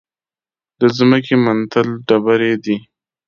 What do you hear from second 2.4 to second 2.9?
دي.